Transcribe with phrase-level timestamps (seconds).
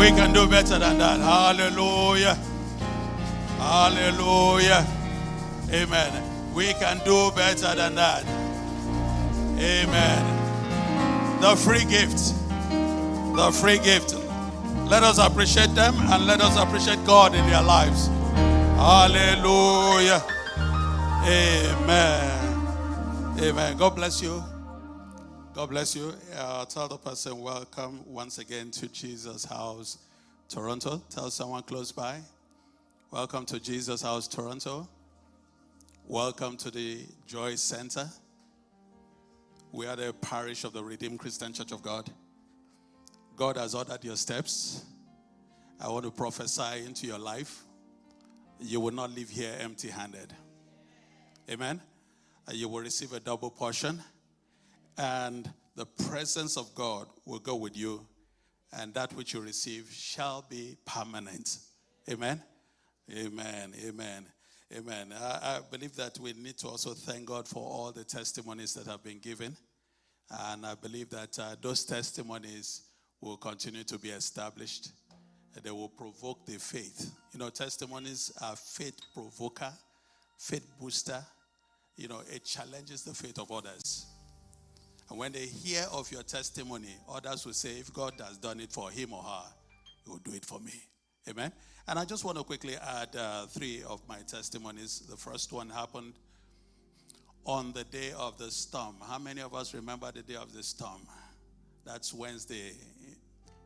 [0.00, 1.20] We can do better than that.
[1.20, 2.34] Hallelujah.
[3.58, 4.86] Hallelujah.
[5.70, 6.54] Amen.
[6.54, 8.24] We can do better than that.
[9.58, 11.40] Amen.
[11.42, 12.16] The free gift.
[13.36, 14.14] The free gift.
[14.86, 18.06] Let us appreciate them and let us appreciate God in their lives.
[18.80, 20.22] Hallelujah.
[21.26, 22.58] Amen.
[23.38, 23.76] Amen.
[23.76, 24.42] God bless you.
[25.60, 26.14] God bless you.
[26.38, 29.98] Uh, tell the person, welcome once again to Jesus House,
[30.48, 31.02] Toronto.
[31.10, 32.18] Tell someone close by.
[33.10, 34.88] Welcome to Jesus House, Toronto.
[36.06, 38.08] Welcome to the Joy Center.
[39.70, 42.08] We are the parish of the Redeemed Christian Church of God.
[43.36, 44.86] God has ordered your steps.
[45.78, 47.64] I want to prophesy into your life.
[48.60, 50.32] You will not leave here empty handed.
[51.50, 51.82] Amen.
[52.50, 54.00] You will receive a double portion,
[55.00, 58.06] and the presence of God will go with you,
[58.78, 61.56] and that which you receive shall be permanent.
[62.10, 62.42] Amen.
[63.10, 63.72] Amen.
[63.86, 64.26] Amen.
[64.76, 65.14] Amen.
[65.18, 68.86] I, I, believe that we need to also thank God for all the testimonies that
[68.86, 69.56] have been given.
[70.30, 72.82] And I believe that uh, those testimonies
[73.22, 74.92] will continue to be established.
[75.62, 77.10] They will provoke the faith.
[77.32, 79.72] You know, testimonies are faith provoker,
[80.38, 81.24] faith booster.
[81.96, 84.06] You know, it challenges the faith of others.
[85.10, 88.72] And when they hear of your testimony, others will say, if God has done it
[88.72, 89.48] for him or her,
[90.04, 90.72] he will do it for me.
[91.28, 91.52] Amen.
[91.88, 95.00] And I just want to quickly add uh, three of my testimonies.
[95.10, 96.14] The first one happened
[97.44, 98.96] on the day of the storm.
[99.04, 101.00] How many of us remember the day of the storm?
[101.84, 102.72] That's Wednesday.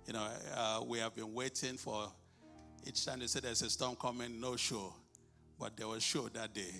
[0.06, 2.10] You know, uh, we have been waiting for
[2.86, 4.94] each time they say there's a storm coming, no show.
[5.58, 6.72] But there was show that day.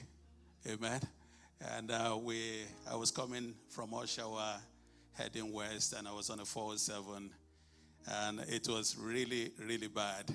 [0.68, 1.00] Amen.
[1.60, 4.58] And uh, we, I was coming from Oshawa,
[5.12, 7.30] heading west, and I was on a 407,
[8.06, 10.30] and it was really, really bad.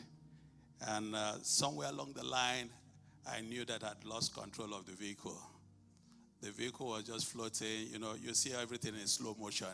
[0.88, 2.70] And uh, somewhere along the line,
[3.30, 5.38] I knew that I'd lost control of the vehicle.
[6.42, 7.88] The vehicle was just floating.
[7.92, 9.67] You know, you see everything in slow motion,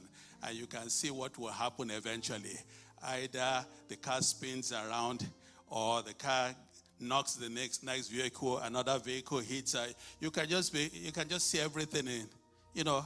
[0.44, 2.58] and you can see what will happen eventually.
[3.04, 5.28] Either the car spins around,
[5.68, 6.56] or the car
[7.00, 9.76] knocks the next next vehicle, another vehicle hits.
[9.76, 9.88] Uh,
[10.20, 12.28] you can just be, you can just see everything in.
[12.74, 13.06] You know,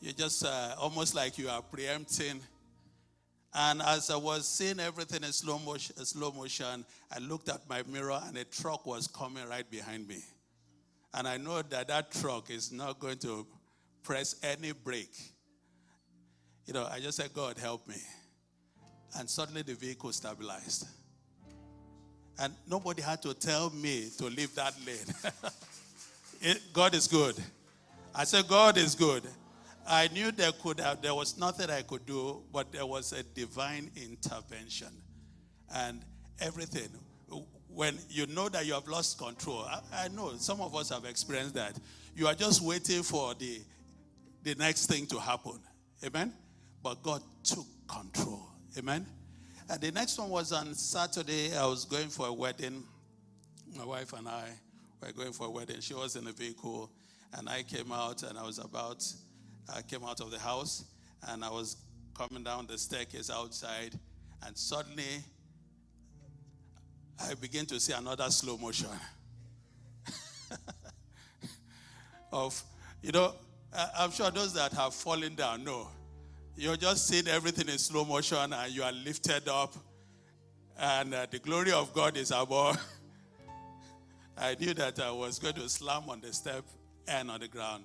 [0.00, 2.40] you just uh, almost like you are preempting
[3.54, 7.82] and as I was seeing everything in slow motion, slow motion, I looked at my
[7.90, 10.22] mirror and a truck was coming right behind me.
[11.14, 13.46] And I know that that truck is not going to
[14.02, 15.16] press any brake.
[16.66, 17.96] You know, I just said, God, help me.
[19.18, 20.86] And suddenly the vehicle stabilized.
[22.38, 25.32] And nobody had to tell me to leave that lane.
[26.40, 27.34] it, God is good.
[28.14, 29.24] I said, God is good.
[29.86, 33.22] I knew there could have, there was nothing I could do, but there was a
[33.22, 34.88] divine intervention.
[35.74, 36.04] And
[36.40, 36.88] everything,
[37.68, 41.04] when you know that you have lost control, I, I, know some of us have
[41.04, 41.78] experienced that.
[42.14, 43.60] You are just waiting for the,
[44.42, 45.58] the next thing to happen.
[46.04, 46.32] Amen?
[46.82, 48.48] But God took control.
[48.76, 49.06] Amen?
[49.70, 51.54] And the next one was on Saturday.
[51.56, 52.82] I was going for a wedding.
[53.76, 54.44] My wife and I
[55.00, 55.80] were going for a wedding.
[55.80, 56.90] She was in a vehicle,
[57.34, 59.04] and I came out, and I was about
[59.74, 60.84] I came out of the house
[61.28, 61.76] and I was
[62.14, 63.98] coming down the staircase outside,
[64.46, 65.22] and suddenly
[67.20, 68.88] I began to see another slow motion
[72.32, 72.62] of,
[73.02, 73.34] you know,
[73.96, 75.88] I'm sure those that have fallen down know.
[76.60, 79.76] You're just seeing everything in slow motion and you are lifted up,
[80.76, 82.76] and uh, the glory of God is above.
[84.36, 86.64] I knew that I was going to slam on the step
[87.06, 87.84] and on the ground,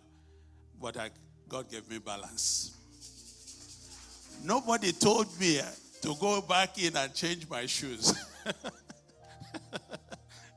[0.82, 1.12] but I
[1.48, 2.76] God gave me balance.
[4.44, 5.62] Nobody told me
[6.02, 8.12] to go back in and change my shoes.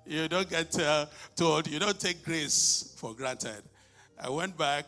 [0.06, 1.04] you don't get uh,
[1.36, 3.62] told, you don't take grace for granted.
[4.18, 4.86] I went back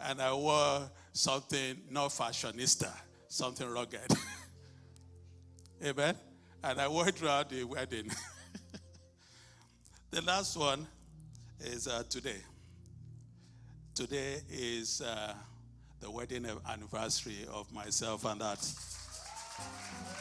[0.00, 2.92] and I wore something not fashionista,
[3.28, 4.00] something rugged.
[5.84, 6.14] Amen.
[6.62, 8.10] And I wore throughout the wedding.
[10.10, 10.86] the last one
[11.60, 12.36] is uh, today.
[13.94, 15.34] Today is uh,
[16.00, 18.66] the wedding anniversary of myself and that.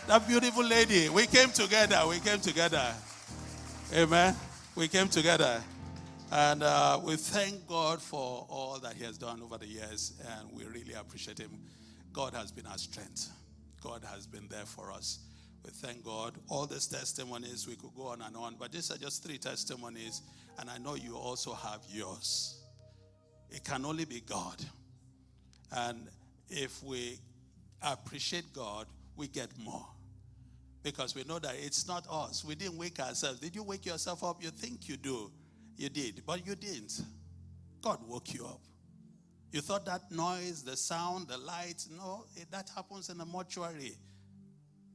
[0.07, 1.09] That beautiful lady.
[1.09, 2.01] We came together.
[2.07, 2.93] We came together.
[3.93, 4.35] Amen.
[4.75, 5.61] We came together.
[6.31, 10.51] And uh, we thank God for all that He has done over the years, and
[10.53, 11.51] we really appreciate Him.
[12.13, 13.29] God has been our strength,
[13.81, 15.19] God has been there for us.
[15.65, 16.35] We thank God.
[16.47, 20.21] All these testimonies, we could go on and on, but these are just three testimonies,
[20.59, 22.61] and I know you also have yours.
[23.49, 24.63] It can only be God.
[25.71, 26.07] And
[26.49, 27.17] if we
[27.81, 28.85] appreciate God,
[29.17, 29.85] we get more.
[30.83, 32.45] because we know that it's not us.
[32.45, 33.39] We didn't wake ourselves.
[33.39, 34.41] Did you wake yourself up?
[34.41, 35.29] You think you do.
[35.79, 37.01] You did, but you didn't.
[37.81, 38.59] God woke you up.
[39.53, 43.93] You thought that noise, the sound, the light, no, it, that happens in a mortuary.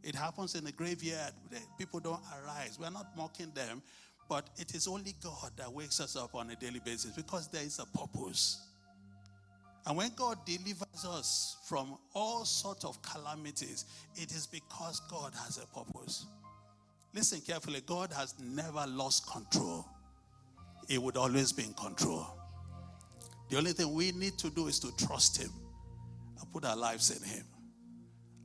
[0.02, 1.32] It happens in a graveyard.
[1.78, 2.76] People don't arise.
[2.78, 3.82] We're not mocking them,
[4.28, 7.62] but it is only God that wakes us up on a daily basis because there
[7.62, 8.68] is a purpose.
[9.86, 15.56] And when God delivers us from all sorts of calamities, it is because God has
[15.56, 16.26] a purpose.
[17.14, 19.86] Listen carefully God has never lost control,
[20.88, 22.26] He would always be in control.
[23.50, 25.50] The only thing we need to do is to trust Him
[26.40, 27.44] and put our lives in Him.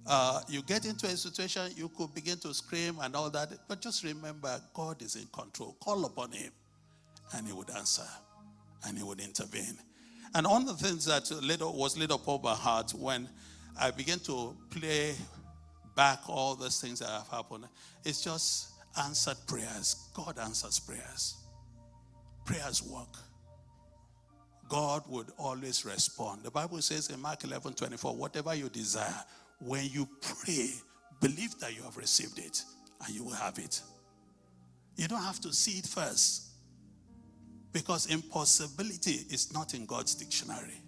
[0.05, 3.81] Uh, you get into a situation, you could begin to scream and all that, but
[3.81, 5.77] just remember God is in control.
[5.79, 6.51] Call upon Him,
[7.33, 8.07] and He would answer,
[8.85, 9.77] and He would intervene.
[10.33, 11.29] And one of the things that
[11.75, 13.27] was lit up over my heart when
[13.79, 15.15] I began to play
[15.95, 17.65] back all those things that have happened,
[18.05, 20.09] it's just answered prayers.
[20.13, 21.35] God answers prayers.
[22.49, 23.15] Prayers work.
[24.69, 26.41] God would always respond.
[26.41, 29.23] The Bible says in Mark 11 24, whatever you desire,
[29.59, 30.71] when you pray,
[31.21, 32.63] believe that you have received it
[33.05, 33.79] and you will have it.
[34.95, 36.47] You don't have to see it first.
[37.71, 40.81] Because impossibility is not in God's dictionary.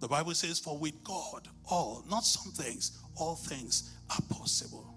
[0.00, 4.89] The Bible says, For with God, all, not some things, all things are possible.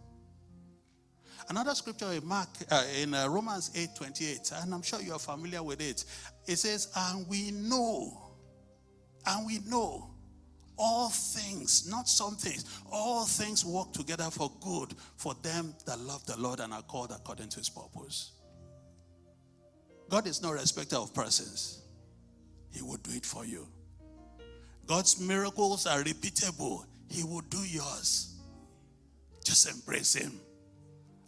[1.49, 5.19] Another scripture in Mark, uh, in uh, Romans 8 28, and I'm sure you are
[5.19, 6.05] familiar with it.
[6.47, 8.31] It says, And we know,
[9.25, 10.09] and we know
[10.77, 16.25] all things, not some things, all things work together for good for them that love
[16.25, 18.31] the Lord and are called according to his purpose.
[20.09, 21.81] God is no respecter of persons.
[22.71, 23.67] He will do it for you.
[24.87, 26.85] God's miracles are repeatable.
[27.09, 28.35] He will do yours.
[29.43, 30.39] Just embrace Him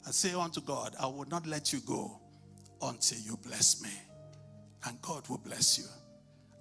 [0.05, 2.19] and say unto God, I will not let you go
[2.81, 3.89] until you bless me.
[4.87, 5.85] And God will bless you.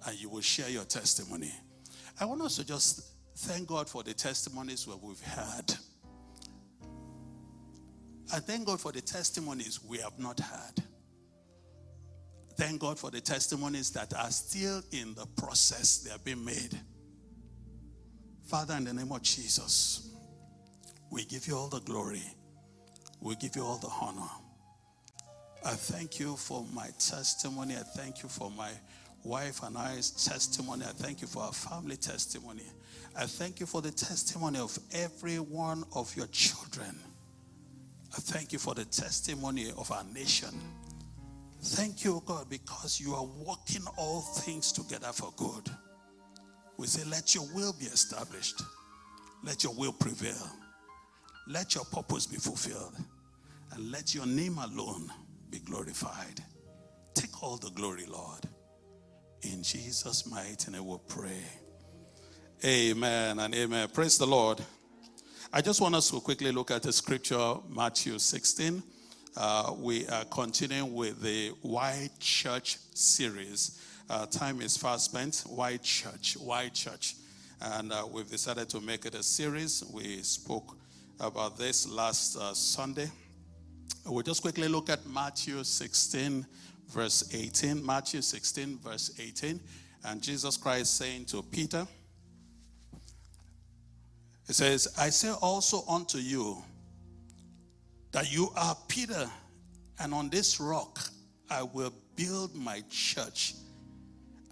[0.07, 1.51] And you will share your testimony.
[2.19, 5.75] I want us to just thank God for the testimonies that we've had.
[8.33, 10.83] I thank God for the testimonies we have not had.
[12.55, 16.79] Thank God for the testimonies that are still in the process, they are being made.
[18.45, 20.09] Father, in the name of Jesus,
[21.11, 22.23] we give you all the glory,
[23.21, 24.29] we give you all the honor.
[25.65, 27.75] I thank you for my testimony.
[27.75, 28.71] I thank you for my
[29.23, 30.85] wife and I's testimony.
[30.85, 32.63] I thank you for our family testimony.
[33.17, 36.95] I thank you for the testimony of every one of your children.
[38.13, 40.49] I thank you for the testimony of our nation.
[41.61, 45.69] Thank you, God, because you are working all things together for good.
[46.77, 48.61] We say, let your will be established.
[49.43, 50.49] Let your will prevail.
[51.47, 52.95] Let your purpose be fulfilled.
[53.71, 55.11] And let your name alone
[55.49, 56.41] be glorified.
[57.13, 58.47] Take all the glory, Lord.
[59.41, 61.43] In Jesus' mighty name we pray.
[62.63, 63.89] Amen and amen.
[63.89, 64.61] Praise the Lord.
[65.53, 68.81] I just want us to quickly look at the scripture, Matthew 16
[69.37, 73.81] uh, we are continuing with the Why Church series.
[74.09, 75.43] Uh, time is fast spent.
[75.47, 76.37] Why Church?
[76.39, 77.15] Why Church?
[77.61, 79.83] And uh, we've decided to make it a series.
[79.91, 80.77] We spoke
[81.19, 83.09] about this last uh, Sunday.
[84.05, 86.45] We'll just quickly look at Matthew 16,
[86.89, 87.85] verse 18.
[87.85, 89.59] Matthew 16, verse 18.
[90.05, 91.87] And Jesus Christ saying to Peter,
[94.47, 96.61] He says, I say also unto you,
[98.11, 99.29] that you are Peter,
[99.99, 100.99] and on this rock
[101.49, 103.55] I will build my church,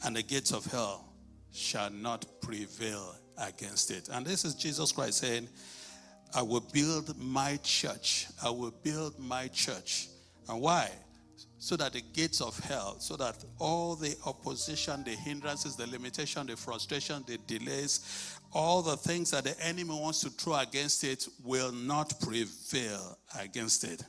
[0.03, 1.13] and the gates of hell
[1.51, 4.09] shall not prevail against it.
[4.11, 5.47] And this is Jesus Christ saying,
[6.35, 8.27] I will build my church.
[8.43, 10.07] I will build my church.
[10.49, 10.89] And why?
[11.59, 16.47] So that the gates of hell, so that all the opposition, the hindrances, the limitation,
[16.47, 21.27] the frustration, the delays, all the things that the enemy wants to throw against it
[21.43, 24.03] will not prevail against it.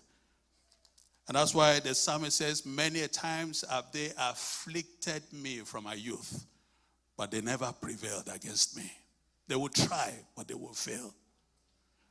[1.29, 6.45] And that's why the psalmist says, Many times have they afflicted me from my youth,
[7.17, 8.91] but they never prevailed against me.
[9.47, 11.15] They will try, but they will fail.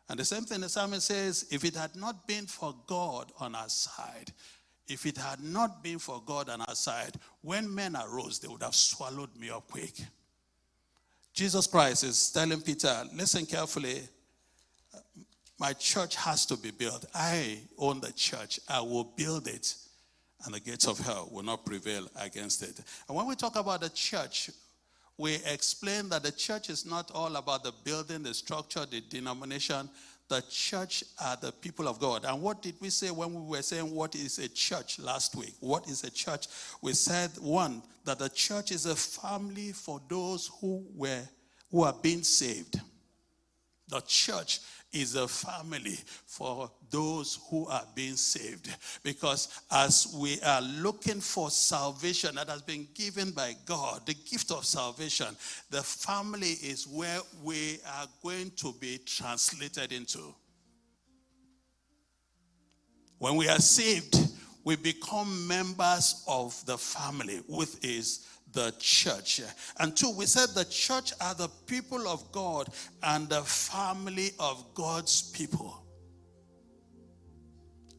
[0.10, 3.56] And the same thing the psalmist says, If it had not been for God on
[3.56, 4.32] our side,
[4.88, 8.64] if it had not been for God on our side, when men arose, they would
[8.64, 9.94] have swallowed me up quick.
[11.34, 14.02] Jesus Christ is telling Peter, listen carefully.
[15.58, 17.06] My church has to be built.
[17.16, 18.60] I own the church.
[18.68, 19.74] I will build it,
[20.46, 22.80] and the gates of hell will not prevail against it.
[23.08, 24.52] And when we talk about the church,
[25.18, 29.88] we explain that the church is not all about the building, the structure, the denomination.
[29.88, 32.26] The the church are the people of God.
[32.26, 35.54] And what did we say when we were saying what is a church last week?
[35.60, 36.48] What is a church?
[36.82, 41.22] We said one that the church is a family for those who were
[41.70, 42.80] who are being saved.
[43.90, 44.62] The church
[44.94, 48.70] is a family for those who are being saved.
[49.02, 54.52] Because as we are looking for salvation that has been given by God, the gift
[54.52, 55.36] of salvation,
[55.72, 60.34] the family is where we are going to be translated into.
[63.18, 64.16] When we are saved,
[64.64, 69.42] we become members of the family, with is the church.
[69.80, 72.70] And two, we said the church are the people of God
[73.02, 75.84] and the family of God's people.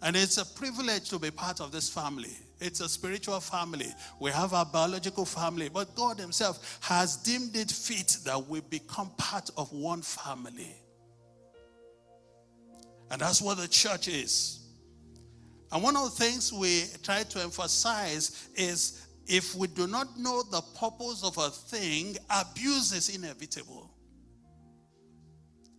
[0.03, 2.37] And it's a privilege to be part of this family.
[2.61, 3.93] It's a spiritual family.
[4.21, 9.11] We have our biological family, but God Himself has deemed it fit that we become
[9.17, 10.77] part of one family.
[13.11, 14.61] And that's what the church is.
[15.73, 20.43] And one of the things we try to emphasize is if we do not know
[20.43, 23.91] the purpose of a thing, abuse is inevitable.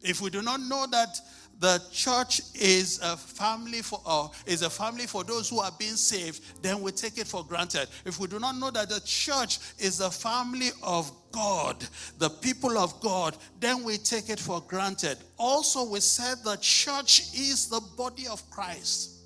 [0.01, 1.19] If we do not know that
[1.59, 5.95] the church is a family for uh, is a family for those who are being
[5.95, 7.87] saved, then we take it for granted.
[8.05, 11.85] If we do not know that the church is a family of God,
[12.17, 15.17] the people of God, then we take it for granted.
[15.37, 19.21] Also, we said the church is the body of Christ,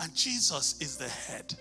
[0.00, 1.54] and Jesus is the head.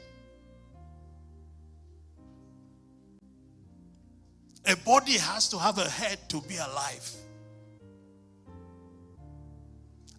[4.70, 7.12] A body has to have a head to be alive.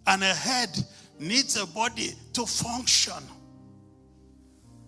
[0.05, 0.77] And a head
[1.17, 3.23] needs a body to function.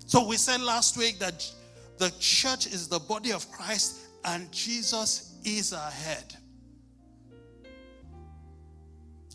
[0.05, 1.50] So we said last week that
[1.98, 6.36] the church is the body of Christ and Jesus is our head.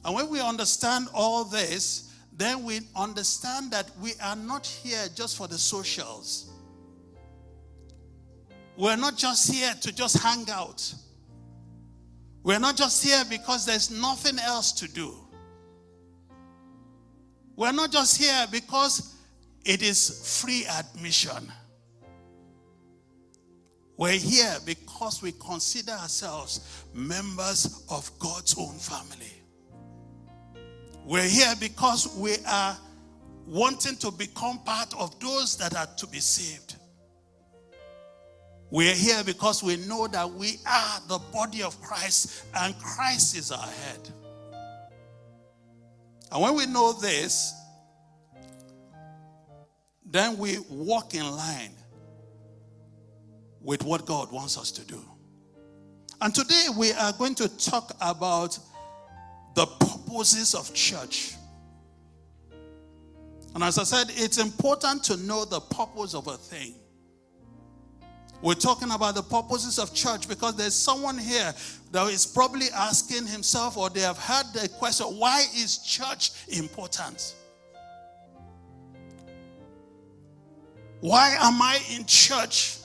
[0.04, 5.38] And when we understand all this, then we understand that we are not here just
[5.38, 6.50] for the socials.
[8.78, 10.94] We're not just here to just hang out.
[12.44, 15.16] We're not just here because there's nothing else to do.
[17.56, 19.16] We're not just here because
[19.64, 21.52] it is free admission.
[23.96, 29.32] We're here because we consider ourselves members of God's own family.
[31.04, 32.76] We're here because we are
[33.44, 36.77] wanting to become part of those that are to be saved.
[38.70, 43.50] We're here because we know that we are the body of Christ and Christ is
[43.50, 44.08] our head.
[46.30, 47.54] And when we know this,
[50.04, 51.72] then we walk in line
[53.60, 55.02] with what God wants us to do.
[56.20, 58.58] And today we are going to talk about
[59.54, 61.34] the purposes of church.
[63.54, 66.74] And as I said, it's important to know the purpose of a thing.
[68.40, 71.52] We're talking about the purposes of church because there's someone here
[71.90, 77.34] that is probably asking himself or they have had the question why is church important?
[81.00, 82.78] Why am I in church?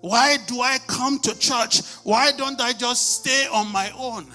[0.00, 1.82] Why do I come to church?
[2.02, 4.26] Why don't I just stay on my own?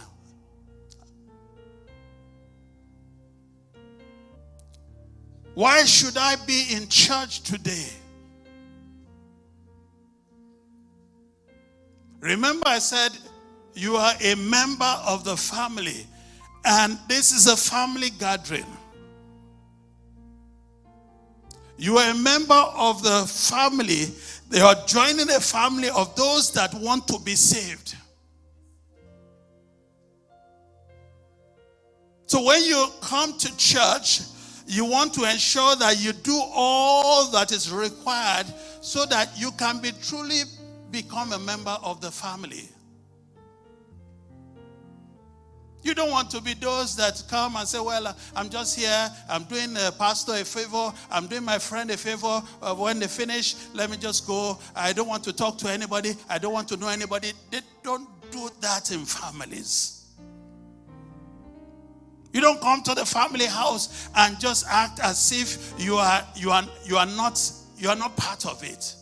[5.55, 7.89] Why should I be in church today?
[12.25, 13.11] Remember, I said
[13.75, 16.07] you are a member of the family,
[16.65, 18.65] and this is a family gathering.
[21.77, 24.05] You are a member of the family.
[24.49, 27.95] They are joining a family of those that want to be saved.
[32.25, 34.21] So when you come to church,
[34.65, 38.47] you want to ensure that you do all that is required
[38.81, 40.41] so that you can be truly
[40.91, 42.69] become a member of the family.
[45.85, 49.09] You don't want to be those that come and say, Well, I'm just here.
[49.29, 50.91] I'm doing a pastor a favor.
[51.11, 52.41] I'm doing my friend a favor.
[52.59, 54.57] Uh, when they finish, let me just go.
[54.75, 56.15] I don't want to talk to anybody.
[56.27, 57.33] I don't want to know anybody.
[57.51, 60.07] They don't do that in families.
[62.33, 66.49] You don't come to the family house and just act as if you are you
[66.49, 67.39] are you are not
[67.77, 68.95] you are not part of it.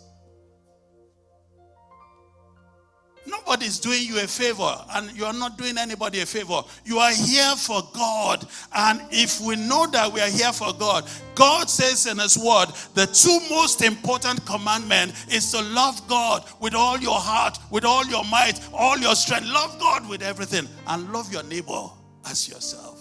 [3.25, 6.61] Nobody's doing you a favor, and you are not doing anybody a favor.
[6.83, 8.45] You are here for God.
[8.75, 12.67] And if we know that we are here for God, God says in His Word,
[12.95, 18.05] the two most important commandment is to love God with all your heart, with all
[18.07, 19.47] your might, all your strength.
[19.47, 21.89] Love God with everything, and love your neighbor
[22.29, 22.99] as yourself.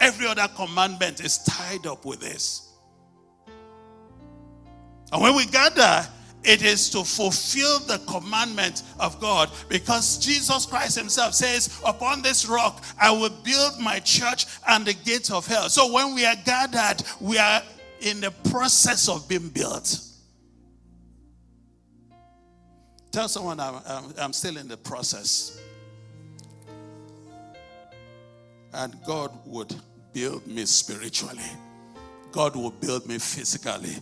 [0.00, 2.72] Every other commandment is tied up with this.
[5.12, 6.08] And when we gather,
[6.44, 12.46] it is to fulfill the commandment of God because Jesus Christ Himself says, Upon this
[12.46, 15.68] rock I will build my church and the gates of hell.
[15.68, 17.62] So when we are gathered, we are
[18.00, 20.00] in the process of being built.
[23.10, 25.60] Tell someone I'm, I'm, I'm still in the process.
[28.72, 29.74] And God would
[30.12, 31.50] build me spiritually,
[32.32, 33.96] God will build me physically.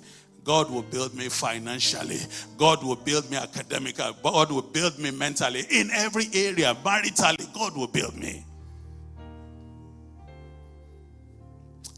[0.45, 2.19] God will build me financially.
[2.59, 4.13] God will build me academically.
[4.23, 5.65] God will build me mentally.
[5.71, 8.45] In every area, maritally, God will build me.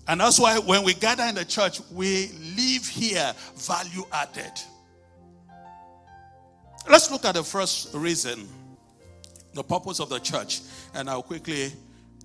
[0.06, 4.52] And that's why when we gather in the church, we leave here value added.
[6.88, 8.46] Let's look at the first reason,
[9.54, 10.60] the purpose of the church,
[10.92, 11.72] and I'll quickly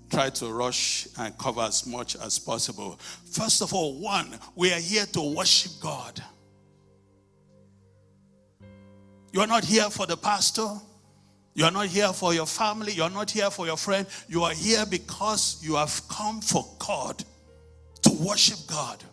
[0.10, 3.00] try to rush and cover as much as possible.
[3.32, 6.24] First of all, one, we are here to worship God.
[9.32, 10.68] You are not here for the pastor.
[11.54, 12.94] You are not here for your family.
[12.94, 14.08] You are not here for your friend.
[14.28, 17.24] You are here because you have come for God,
[18.04, 19.04] to worship God.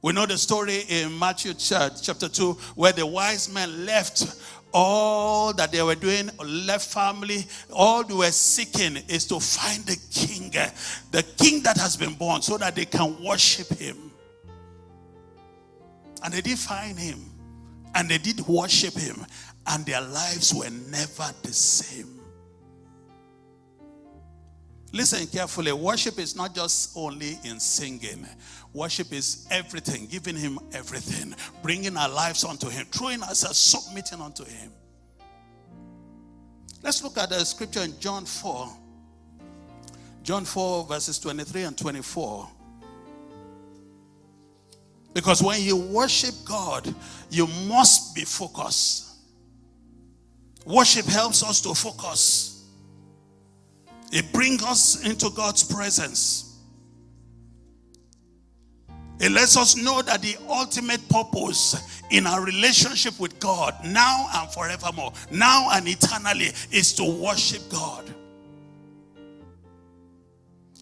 [0.00, 4.24] We know the story in Matthew chapter 2 where the wise men left
[4.72, 9.96] all that they were doing, left family, all they were seeking is to find the
[10.10, 10.50] king,
[11.10, 14.10] the king that has been born, so that they can worship him.
[16.22, 17.18] And they did find him,
[17.94, 19.24] and they did worship him,
[19.66, 22.17] and their lives were never the same.
[24.92, 25.72] Listen carefully.
[25.72, 28.26] Worship is not just only in singing.
[28.72, 34.44] Worship is everything, giving Him everything, bringing our lives unto Him, throwing ourselves, submitting unto
[34.44, 34.72] Him.
[36.82, 38.68] Let's look at the scripture in John 4.
[40.22, 42.48] John 4, verses 23 and 24.
[45.12, 46.94] Because when you worship God,
[47.30, 49.16] you must be focused.
[50.64, 52.57] Worship helps us to focus.
[54.12, 56.44] It brings us into God's presence.
[59.20, 64.50] It lets us know that the ultimate purpose in our relationship with God, now and
[64.50, 68.08] forevermore, now and eternally, is to worship God.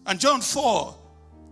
[0.05, 0.95] And John 4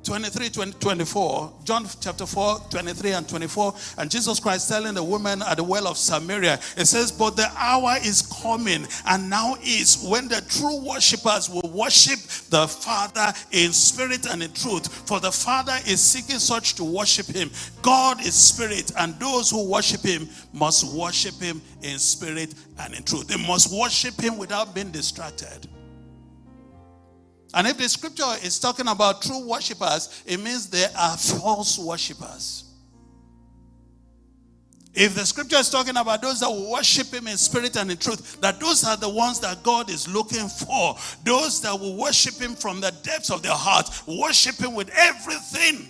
[0.05, 5.41] 23, 20, 24, John chapter 4, 23 and 24, and Jesus Christ telling the woman
[5.41, 10.05] at the well of Samaria, it says, But the hour is coming, and now is
[10.07, 14.87] when the true worshippers will worship the Father in spirit and in truth.
[15.07, 17.49] For the Father is seeking such to worship him.
[17.81, 23.03] God is spirit, and those who worship him must worship him in spirit and in
[23.03, 23.27] truth.
[23.27, 25.67] They must worship him without being distracted.
[27.55, 32.65] And if the scripture is talking about true worshippers, it means there are false worshippers.
[34.93, 37.97] If the scripture is talking about those that will worship him in spirit and in
[37.97, 40.97] truth, that those are the ones that God is looking for.
[41.23, 45.89] Those that will worship him from the depths of their heart, worship him with everything.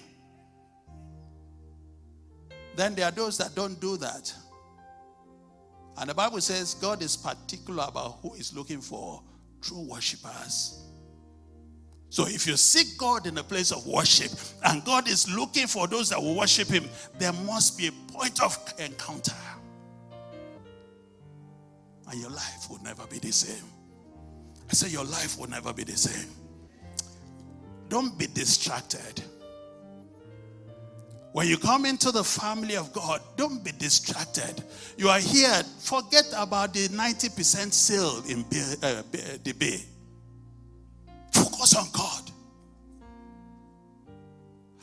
[2.76, 4.32] Then there are those that don't do that.
[5.98, 9.24] And the Bible says God is particular about who is looking for
[9.62, 10.85] true worshippers.
[12.16, 14.32] So if you seek God in a place of worship
[14.64, 16.86] and God is looking for those that will worship Him,
[17.20, 19.36] there must be a point of encounter.
[22.10, 23.66] And your life will never be the same.
[24.70, 26.30] I say, Your life will never be the same.
[27.90, 29.22] Don't be distracted.
[31.34, 34.64] When you come into the family of God, don't be distracted.
[34.98, 38.46] You are here, forget about the 90% sale in
[38.82, 39.04] uh,
[39.44, 39.84] the bay.
[41.66, 42.32] Focus on God.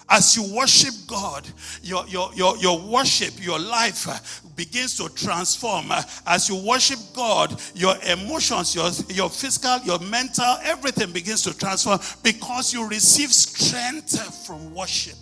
[0.08, 1.48] As you worship God,
[1.82, 4.18] your, your, your, your worship, your life uh,
[4.56, 5.90] begins to transform.
[5.90, 11.56] Uh, as you worship God, your emotions, your, your physical, your mental, everything begins to
[11.56, 15.16] transform because you receive strength from worship.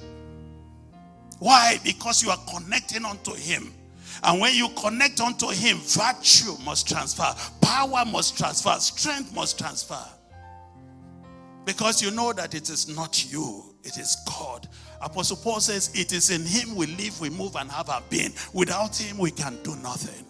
[1.39, 1.79] Why?
[1.85, 3.73] Because you are connecting unto Him.
[4.25, 10.05] And when you connect unto Him, virtue must transfer, power must transfer, strength must transfer.
[11.65, 14.69] Because you know that it is not you, it is God.
[15.01, 18.33] Apostle Paul says, It is in Him we live, we move, and have our being.
[18.53, 20.25] Without Him, we can do nothing.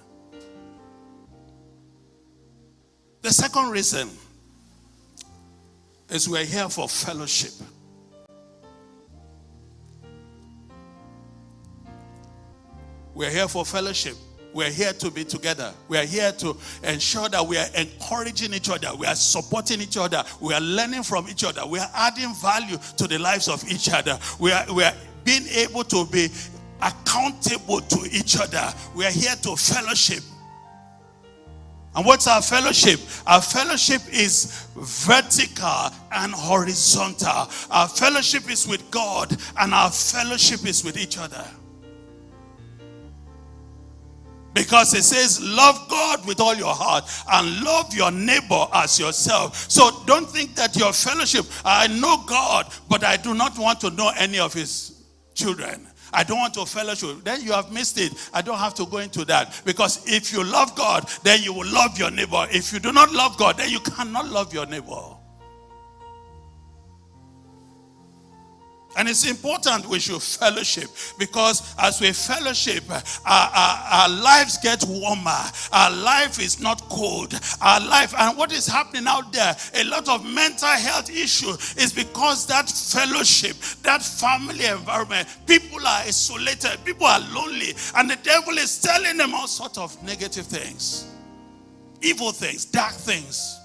[3.22, 4.08] The second reason
[6.08, 7.52] is we're here for fellowship.
[13.14, 14.16] We're here for fellowship.
[14.52, 15.72] We're here to be together.
[15.88, 18.94] We are here to ensure that we are encouraging each other.
[18.96, 20.24] We are supporting each other.
[20.40, 21.66] We are learning from each other.
[21.66, 24.18] We are adding value to the lives of each other.
[24.38, 26.28] We are, we are being able to be
[26.82, 28.72] accountable to each other.
[28.94, 30.22] We are here to fellowship.
[31.94, 33.00] And what's our fellowship?
[33.26, 37.50] Our fellowship is vertical and horizontal.
[37.70, 41.44] Our fellowship is with God, and our fellowship is with each other.
[44.52, 49.70] Because it says, love God with all your heart and love your neighbor as yourself.
[49.70, 53.90] So don't think that your fellowship, I know God, but I do not want to
[53.90, 55.86] know any of his children.
[56.12, 57.22] I don't want to fellowship.
[57.22, 58.12] Then you have missed it.
[58.34, 59.62] I don't have to go into that.
[59.64, 62.48] Because if you love God, then you will love your neighbor.
[62.50, 65.16] If you do not love God, then you cannot love your neighbor.
[68.96, 74.59] And it's important we should fellowship because as we fellowship, uh, our, our, our, lives
[74.59, 75.44] get warmer.
[75.72, 77.38] Our life is not cold.
[77.62, 81.92] Our life, and what is happening out there, a lot of mental health issue is
[81.92, 88.59] because that fellowship, that family environment, people are isolated, people are lonely, and the devil
[88.59, 91.07] is telling them all sorts of negative things,
[92.03, 93.60] evil things, dark things.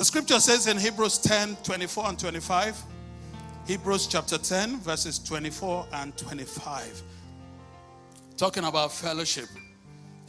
[0.00, 2.82] The scripture says in Hebrews 10 24 and 25,
[3.66, 7.02] Hebrews chapter 10, verses 24 and 25,
[8.38, 9.44] talking about fellowship.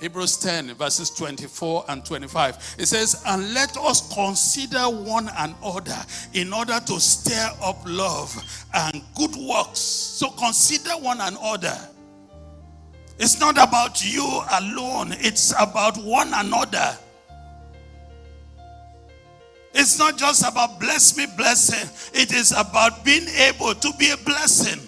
[0.02, 2.76] Hebrews 10, verses 24 and 25.
[2.80, 9.02] It says, And let us consider one another in order to stir up love and
[9.16, 9.80] good works.
[9.80, 11.78] So consider one another.
[13.20, 16.98] It's not about you alone, it's about one another.
[19.74, 21.90] It's not just about bless me, blessing.
[22.14, 24.88] It is about being able to be a blessing.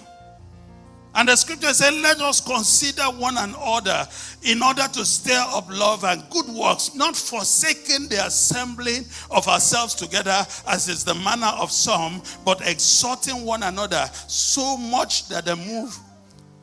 [1.16, 4.08] And the scripture says, Let us consider one another
[4.42, 9.94] in order to stir up love and good works, not forsaking the assembling of ourselves
[9.94, 15.56] together, as is the manner of some, but exhorting one another so much that the
[15.56, 15.98] move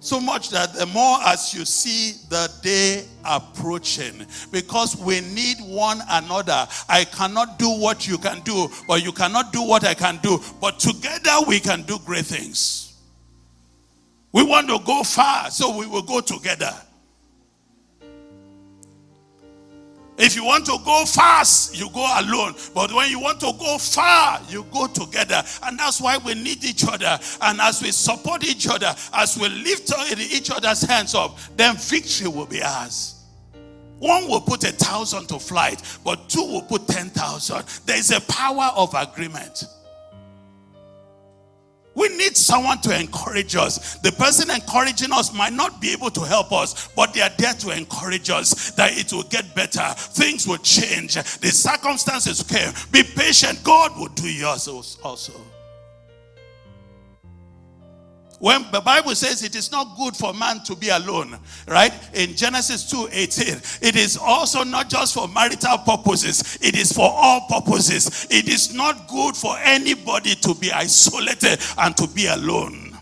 [0.00, 6.00] so much that the more as you see the day approaching, because we need one
[6.08, 6.66] another.
[6.88, 10.40] I cannot do what you can do, but you cannot do what I can do.
[10.60, 12.98] But together we can do great things.
[14.32, 16.74] We want to go far, so we will go together.
[20.22, 22.54] If you want to go fast, you go alone.
[22.74, 25.42] But when you want to go far, you go together.
[25.62, 27.18] And that's why we need each other.
[27.40, 32.28] And as we support each other, as we lift each other's hands up, then victory
[32.28, 33.24] will be ours.
[33.98, 37.64] One will put a thousand to flight, but two will put 10,000.
[37.86, 39.64] There is a power of agreement.
[41.94, 43.98] We need someone to encourage us.
[43.98, 47.54] The person encouraging us might not be able to help us, but they are there
[47.54, 49.86] to encourage us that it will get better.
[49.96, 51.14] Things will change.
[51.14, 52.72] The circumstances came.
[52.92, 53.62] Be patient.
[53.64, 55.32] God will do yours also.
[58.40, 61.92] When the Bible says it is not good for man to be alone, right?
[62.14, 67.42] In Genesis 2:18, it is also not just for marital purposes, it is for all
[67.42, 68.26] purposes.
[68.30, 72.98] It is not good for anybody to be isolated and to be alone.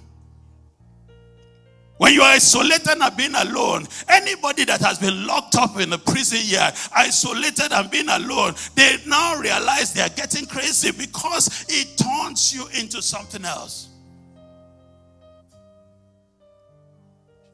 [1.99, 5.99] When you are isolated and being alone, anybody that has been locked up in a
[5.99, 11.97] prison yard, isolated and being alone, they now realize they are getting crazy because it
[11.97, 13.89] turns you into something else.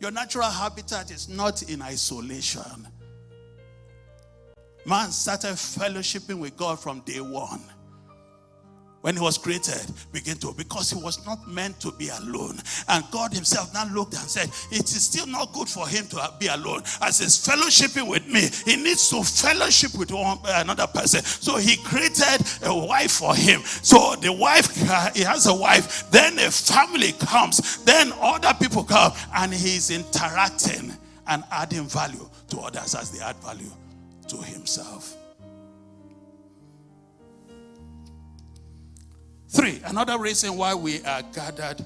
[0.04, 2.86] Your natural habitat is not in isolation.
[4.84, 7.62] Man started fellowshipping with God from day one
[9.04, 12.58] when he was created began to because he was not meant to be alone.
[12.88, 16.32] And god himself now looked and said it is still not good for him to
[16.40, 16.80] be alone.
[17.02, 21.22] As he's fellowshipping with me he needs to fellowship with one, uh, another person.
[21.22, 23.60] So he created a wife for him.
[23.60, 24.74] So the wife
[25.14, 30.96] he has a wife then a family comes then other people come and he's interacting
[31.26, 33.70] and adding value to others as they add value
[34.28, 35.14] to himself
[39.54, 41.84] Three, another reason why we are gathered,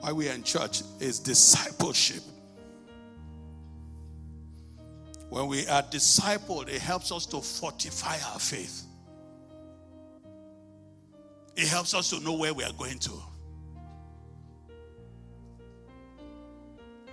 [0.00, 2.22] why we are in church, is discipleship.
[5.30, 8.84] When we are discipled, it helps us to fortify our faith.
[11.56, 13.12] It helps us to know where we are going to.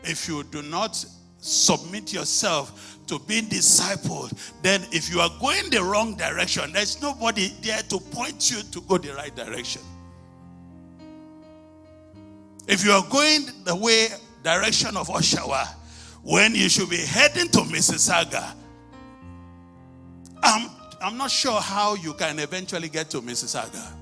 [0.03, 1.05] If you do not
[1.39, 7.53] submit yourself to being discipled, then if you are going the wrong direction, there's nobody
[7.61, 9.81] there to point you to go the right direction.
[12.67, 14.07] If you are going the way,
[14.43, 15.67] direction of Oshawa,
[16.21, 18.53] when you should be heading to Mississauga,
[20.43, 20.69] I'm,
[21.01, 23.93] I'm not sure how you can eventually get to Mississauga.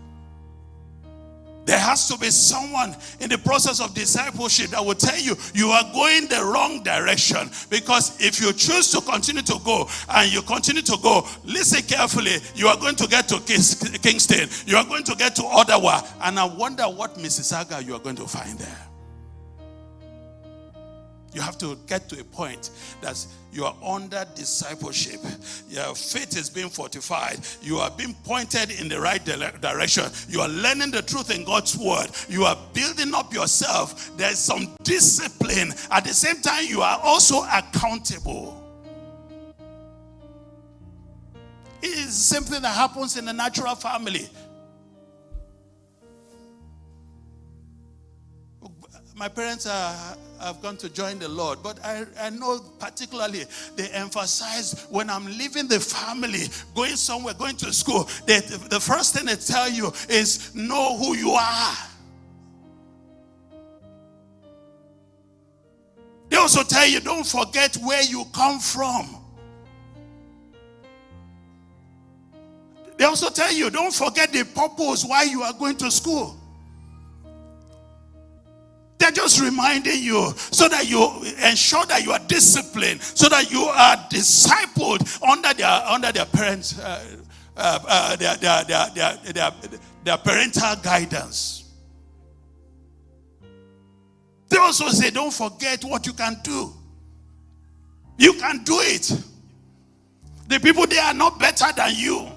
[1.66, 5.70] There has to be someone in the process of discipleship that will tell you you
[5.70, 7.50] are going the wrong direction.
[7.70, 12.38] Because if you choose to continue to go and you continue to go, listen carefully,
[12.56, 16.40] you are going to get to Kingston, you are going to get to Ottawa, and
[16.40, 18.95] I wonder what Mississauga you are going to find there.
[21.36, 22.70] You have to get to a point
[23.02, 25.20] that you are under discipleship.
[25.70, 27.40] Your faith is being fortified.
[27.62, 30.06] You are being pointed in the right direction.
[30.30, 32.08] You are learning the truth in God's word.
[32.30, 34.16] You are building up yourself.
[34.16, 35.74] There's some discipline.
[35.92, 38.62] At the same time, you are also accountable.
[41.82, 44.30] It is the same thing that happens in the natural family.
[49.16, 49.96] My parents are,
[50.42, 53.46] have gone to join the Lord, but I, I know particularly
[53.78, 56.44] they emphasize when I'm leaving the family,
[56.76, 61.16] going somewhere, going to school, they, the first thing they tell you is know who
[61.16, 61.76] you are.
[66.30, 69.22] They also tell you don't forget where you come from.
[72.98, 76.38] They also tell you don't forget the purpose why you are going to school.
[78.98, 81.04] They're just reminding you so that you
[81.46, 86.80] ensure that you are disciplined, so that you are discipled under their under their parents,
[86.80, 87.18] uh,
[87.58, 89.52] uh, uh, their, their, their, their,
[90.04, 91.74] their, parental guidance.
[94.50, 96.74] They also say, don't forget what you can do.
[98.18, 99.12] You can do it.
[100.48, 102.28] The people they are not better than you.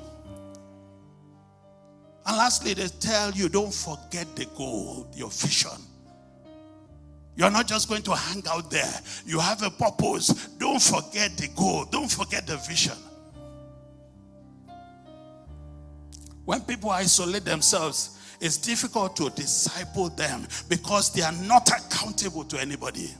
[2.26, 5.70] And lastly, they tell you, don't forget the goal, your vision.
[7.38, 8.92] You're not just going to hang out there.
[9.24, 10.48] You have a purpose.
[10.58, 11.84] Don't forget the goal.
[11.84, 12.96] Don't forget the vision.
[16.44, 22.60] When people isolate themselves, it's difficult to disciple them because they are not accountable to
[22.60, 23.14] anybody.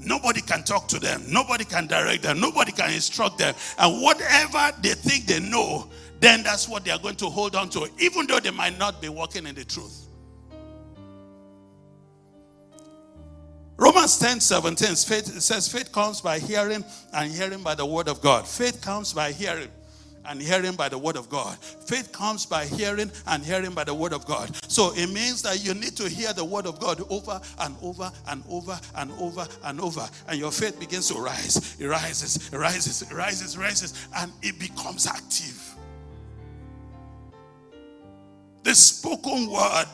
[0.00, 1.22] Nobody can talk to them.
[1.28, 2.40] Nobody can direct them.
[2.40, 3.54] Nobody can instruct them.
[3.78, 7.68] And whatever they think they know, then that's what they are going to hold on
[7.70, 10.03] to, even though they might not be walking in the truth.
[14.04, 18.20] Romans 10 17 faith, says, Faith comes by hearing, and hearing by the word of
[18.20, 18.46] God.
[18.46, 19.70] Faith comes by hearing,
[20.26, 21.56] and hearing by the word of God.
[21.56, 24.54] Faith comes by hearing, and hearing by the word of God.
[24.70, 28.12] So it means that you need to hear the word of God over and over
[28.28, 30.06] and over and over and over.
[30.28, 31.74] And your faith begins to rise.
[31.80, 35.74] It rises, it rises, it rises, rises, and it becomes active.
[38.64, 39.86] The spoken word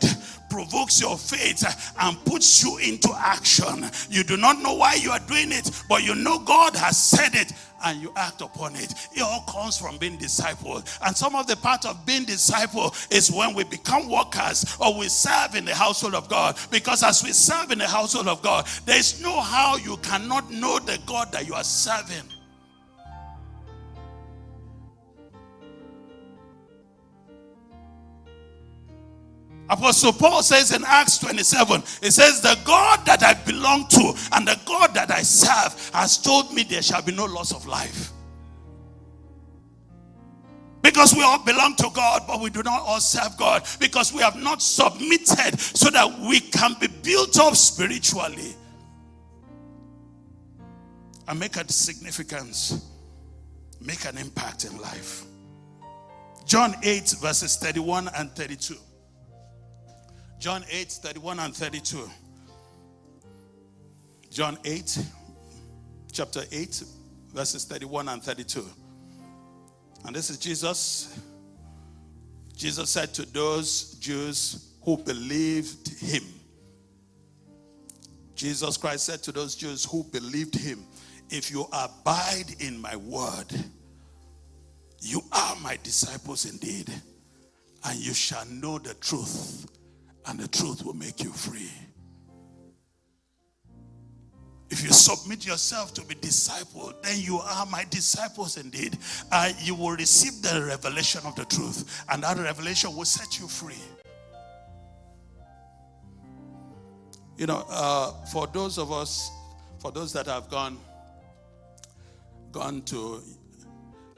[0.49, 1.65] provokes your faith
[1.99, 3.85] and puts you into action.
[4.09, 7.35] You do not know why you are doing it, but you know God has said
[7.35, 7.53] it
[7.85, 8.95] and you act upon it.
[9.13, 10.87] It all comes from being discipled.
[11.05, 15.09] And some of the part of being disciple is when we become workers or we
[15.09, 16.57] serve in the household of God.
[16.71, 20.51] Because as we serve in the household of God, there is no how you cannot
[20.51, 22.29] know the God that you are serving.
[29.71, 34.47] Apostle Paul says in Acts 27, it says, The God that I belong to and
[34.47, 38.11] the God that I serve has told me there shall be no loss of life.
[40.83, 43.65] Because we all belong to God, but we do not all serve God.
[43.79, 48.57] Because we have not submitted so that we can be built up spiritually
[51.29, 52.87] and make a significance,
[53.81, 55.23] make an impact in life.
[56.45, 58.75] John 8, verses 31 and 32.
[60.41, 62.11] John 8, 31 and 32.
[64.31, 64.99] John 8,
[66.11, 66.83] chapter 8,
[67.35, 68.65] verses 31 and 32.
[70.07, 71.21] And this is Jesus.
[72.57, 76.23] Jesus said to those Jews who believed him,
[78.35, 80.87] Jesus Christ said to those Jews who believed him,
[81.29, 83.53] If you abide in my word,
[85.03, 86.91] you are my disciples indeed,
[87.85, 89.67] and you shall know the truth,
[90.27, 91.71] and the truth will make you free.
[94.71, 98.97] If you submit yourself to be discipled, then you are my disciples indeed.
[99.33, 103.49] Uh, you will receive the revelation of the truth, and that revelation will set you
[103.49, 103.83] free.
[107.37, 109.31] You know, uh, for those of us,
[109.81, 110.79] for those that have gone,
[112.53, 113.23] gone to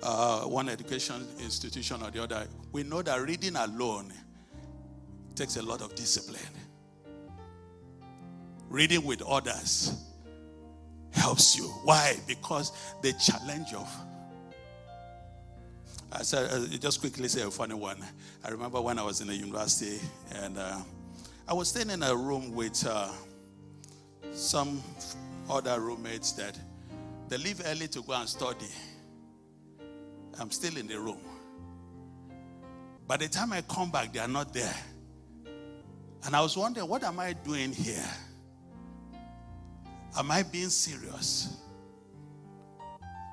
[0.03, 4.12] uh, one education institution or the other, we know that reading alone
[5.33, 6.40] takes a lot of discipline.
[8.68, 9.95] reading with others
[11.12, 11.64] helps you.
[11.85, 12.16] Why?
[12.27, 13.88] Because the challenge of
[16.14, 17.97] I said, uh, just quickly say a funny one.
[18.45, 19.99] I remember when I was in the university
[20.35, 20.79] and uh,
[21.49, 23.11] I was staying in a room with uh,
[24.33, 24.83] some
[25.49, 26.59] other roommates that
[27.29, 28.66] they leave early to go and study.
[30.38, 31.21] I'm still in the room.
[33.07, 34.75] By the time I come back, they are not there.
[36.25, 38.05] And I was wondering, what am I doing here?
[40.17, 41.57] Am I being serious?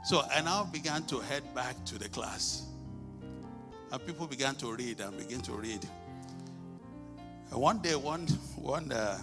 [0.04, 2.66] So I now began to head back to the class.
[3.92, 5.86] And people began to read and begin to read.
[7.52, 9.18] And one day, one, one, uh,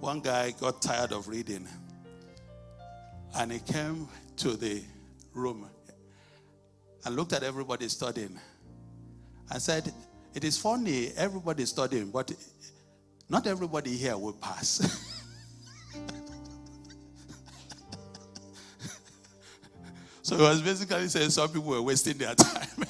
[0.00, 1.68] one guy got tired of reading.
[3.36, 4.82] And he came to the
[5.34, 5.68] room
[7.04, 8.38] and looked at everybody studying
[9.50, 9.92] and said,
[10.34, 12.32] It is funny, everybody is studying, but
[13.28, 14.80] not everybody here will pass.
[20.22, 22.68] so he was basically saying some people were wasting their time.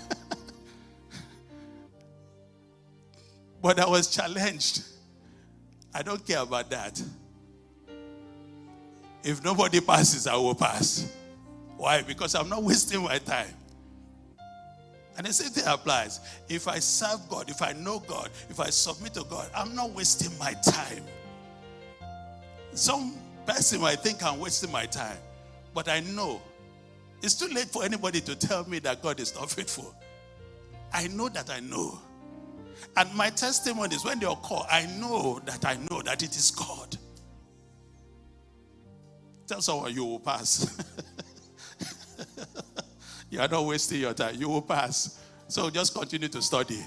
[3.62, 4.82] but I was challenged.
[5.94, 7.02] I don't care about that.
[9.24, 11.10] If nobody passes, I will pass.
[11.76, 12.02] Why?
[12.02, 13.54] Because I'm not wasting my time.
[15.18, 16.20] And the same thing applies.
[16.48, 19.90] If I serve God, if I know God, if I submit to God, I'm not
[19.90, 21.02] wasting my time.
[22.72, 25.18] Some person might think I'm wasting my time,
[25.74, 26.40] but I know
[27.20, 29.92] it's too late for anybody to tell me that God is not faithful.
[30.92, 31.98] I know that I know.
[32.96, 36.52] And my testimony is when they occur, I know that I know that it is
[36.52, 36.96] God.
[39.48, 40.80] Tell someone you will pass.
[43.30, 44.36] You are not wasting your time.
[44.36, 45.20] You will pass.
[45.48, 46.80] So just continue to study.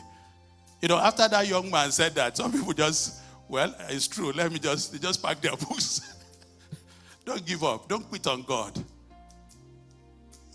[0.82, 4.32] You know, after that young man said that, some people just, well, it's true.
[4.32, 6.16] Let me just, they just pack their books.
[7.26, 7.88] Don't give up.
[7.88, 8.84] Don't quit on God.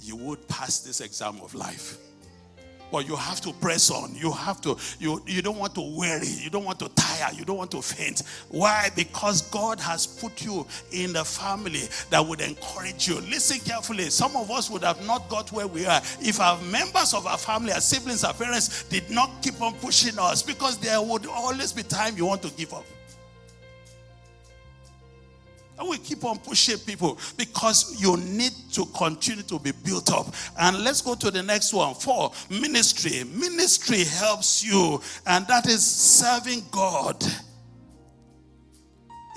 [0.03, 1.99] You would pass this exam of life.
[2.91, 4.15] But you have to press on.
[4.15, 6.29] You have to, you, you don't want to weary.
[6.29, 7.33] You don't want to tire.
[7.35, 8.23] You don't want to faint.
[8.49, 8.91] Why?
[8.95, 13.21] Because God has put you in the family that would encourage you.
[13.23, 14.05] Listen carefully.
[14.11, 17.39] Some of us would have not got where we are if our members of our
[17.39, 21.73] family, our siblings, our parents did not keep on pushing us because there would always
[21.73, 22.85] be time you want to give up.
[25.79, 30.35] And we keep on pushing people because you need to continue to be built up.
[30.59, 31.95] And let's go to the next one.
[31.95, 33.25] For ministry.
[33.25, 37.23] Ministry helps you, and that is serving God.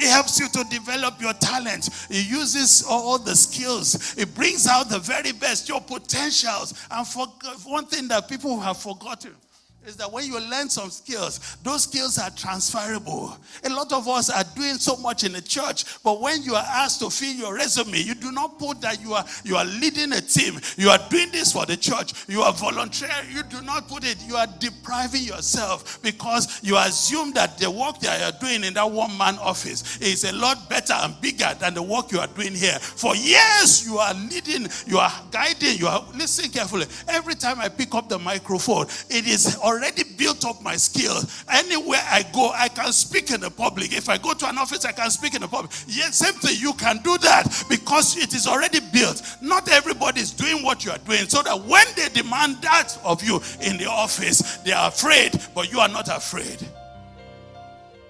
[0.02, 1.90] It helps you to develop your talent.
[2.10, 4.18] It uses all the skills.
[4.18, 6.74] It brings out the very best, your potentials.
[6.90, 7.28] And for
[7.66, 9.36] one thing that people have forgotten
[9.86, 13.36] is that when you learn some skills, those skills are transferable.
[13.64, 16.66] A lot of us are doing so much in the church, but when you are
[16.68, 20.12] asked to fill your resume, you do not put that you are you are leading
[20.14, 23.88] a team, you are doing this for the church, you are volunteering, you do not
[23.88, 28.40] put it, you are depriving yourself because you assume that the work that you are
[28.40, 32.12] doing in that one man office is a lot better and bigger than the work
[32.12, 32.78] you are doing here.
[32.80, 36.86] For years, you are leading, you are guiding, you are listen carefully.
[37.08, 41.22] Every time I pick up the microphone, it is already built up my skill.
[41.52, 43.94] Anywhere I go, I can speak in the public.
[43.94, 45.72] If I go to an office, I can speak in the public.
[45.88, 46.58] Yes, same thing.
[46.60, 49.22] You can do that because it is already built.
[49.42, 53.24] Not everybody is doing what you are doing, so that when they demand that of
[53.24, 56.66] you in the office, they are afraid, but you are not afraid.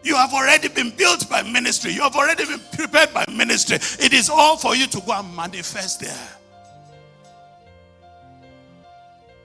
[0.02, 1.92] You have already been built by ministry.
[1.92, 3.78] You have already been prepared by ministry.
[4.04, 6.28] It is all for you to go and manifest there.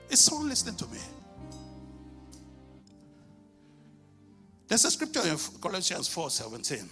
[0.09, 0.99] Is someone listening to me?
[4.67, 6.89] There's a scripture in Colossians 4 17.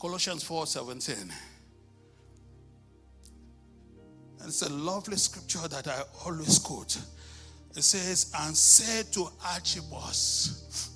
[0.00, 1.14] Colossians 4 17.
[4.40, 6.96] And it's a lovely scripture that I always quote.
[7.76, 10.90] It says, And say to Archippus,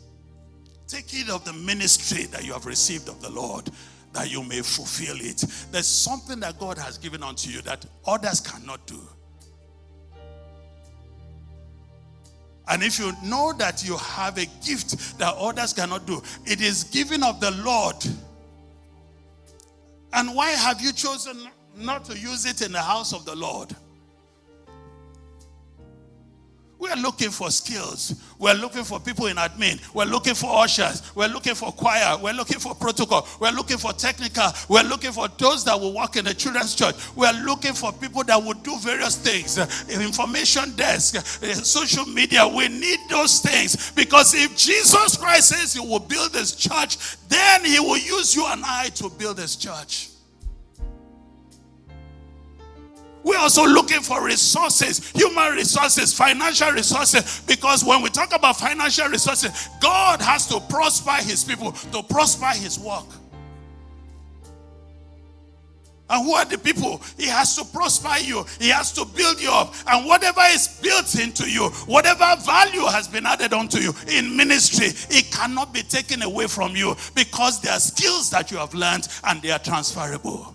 [0.86, 3.68] take heed of the ministry that you have received of the Lord,
[4.12, 5.44] that you may fulfill it.
[5.70, 9.00] There's something that God has given unto you that others cannot do.
[12.68, 16.84] And if you know that you have a gift that others cannot do, it is
[16.84, 17.96] given of the Lord.
[20.12, 23.74] And why have you chosen not to use it in the house of the Lord?
[26.82, 28.20] We're looking for skills.
[28.40, 29.80] We're looking for people in admin.
[29.94, 31.14] We're looking for ushers.
[31.14, 32.18] We're looking for choir.
[32.20, 33.28] We're looking for protocol.
[33.38, 34.48] We're looking for technical.
[34.68, 36.96] We're looking for those that will work in the children's church.
[37.14, 39.58] We're looking for people that will do various things.
[39.90, 41.14] Information desk,
[41.44, 42.48] eh, social media.
[42.48, 47.64] We need those things because if Jesus Christ says he will build his church, then
[47.64, 50.08] he will use you and I to build his church.
[53.24, 59.08] We're also looking for resources, human resources, financial resources, because when we talk about financial
[59.08, 63.06] resources, God has to prosper his people, to prosper his work.
[66.12, 67.00] And who are the people?
[67.16, 68.44] He has to prosper you.
[68.60, 69.74] He has to build you up.
[69.86, 74.88] And whatever is built into you, whatever value has been added onto you in ministry,
[75.16, 79.08] it cannot be taken away from you because there are skills that you have learned
[79.24, 80.54] and they are transferable.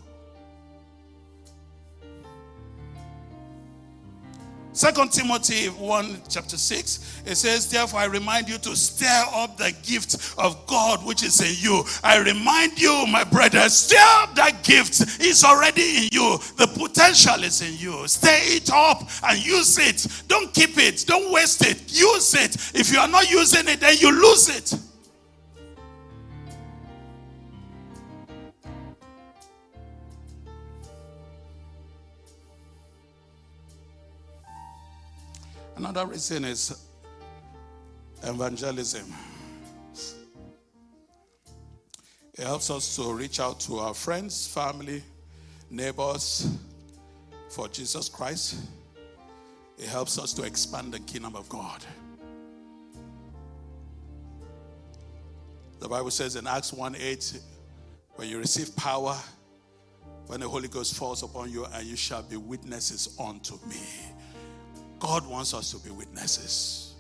[4.78, 9.74] Second Timothy 1 chapter 6, it says, Therefore I remind you to stir up the
[9.82, 11.84] gift of God which is in you.
[12.04, 15.02] I remind you, my brother, stir up that gift.
[15.20, 16.38] It's already in you.
[16.58, 18.08] The potential is in you.
[18.08, 20.06] Stir it up and use it.
[20.28, 21.06] Don't keep it.
[21.08, 21.82] Don't waste it.
[21.88, 22.56] Use it.
[22.80, 24.80] If you are not using it, then you lose it.
[35.78, 36.76] Another reason is
[38.24, 39.14] evangelism.
[42.34, 45.04] It helps us to reach out to our friends, family,
[45.70, 46.50] neighbors
[47.50, 48.56] for Jesus Christ.
[49.78, 51.86] It helps us to expand the kingdom of God.
[55.80, 57.40] The Bible says in Acts 1 8,
[58.16, 59.16] when you receive power,
[60.26, 63.78] when the Holy Ghost falls upon you, and you shall be witnesses unto me.
[65.00, 66.96] God wants us to be witnesses.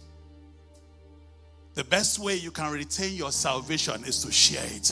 [1.74, 4.91] The best way you can retain your salvation is to share it.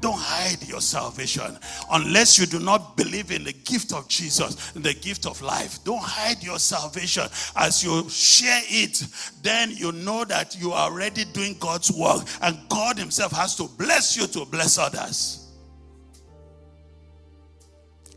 [0.00, 1.58] Don't hide your salvation
[1.90, 5.82] unless you do not believe in the gift of Jesus, the gift of life.
[5.82, 7.24] Don't hide your salvation.
[7.56, 9.02] As you share it,
[9.42, 13.64] then you know that you are already doing God's work, and God Himself has to
[13.78, 15.50] bless you to bless others.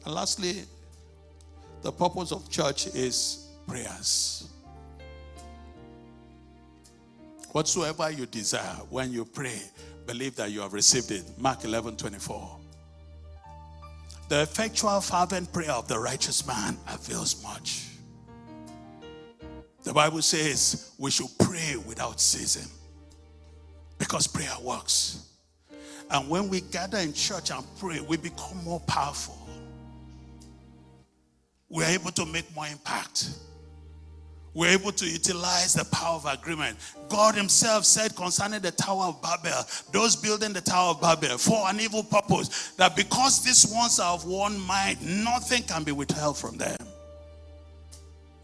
[0.03, 0.63] And lastly,
[1.81, 4.49] the purpose of church is prayers.
[7.51, 9.61] Whatsoever you desire, when you pray,
[10.05, 11.23] believe that you have received it.
[11.37, 12.57] Mark 11 24.
[14.29, 17.85] The effectual, fervent prayer of the righteous man avails much.
[19.83, 22.69] The Bible says we should pray without ceasing
[23.97, 25.29] because prayer works.
[26.11, 29.46] And when we gather in church and pray, we become more powerful
[31.69, 33.31] we're able to make more impact.
[34.53, 36.77] We're able to utilize the power of agreement.
[37.09, 41.69] God Himself said concerning the Tower of Babel, those building the Tower of Babel for
[41.69, 46.37] an evil purpose, that because these ones are of one mind, nothing can be withheld
[46.37, 46.77] from them.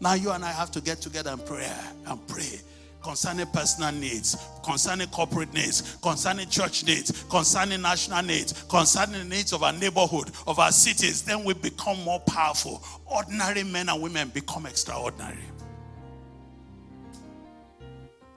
[0.00, 1.68] Now you and I have to get together and pray
[2.06, 2.60] and pray
[3.04, 9.52] concerning personal needs, concerning corporate needs, concerning church needs, concerning national needs, concerning the needs
[9.52, 12.82] of our neighborhood, of our cities, then we become more powerful.
[13.06, 15.44] Ordinary men and women become extraordinary.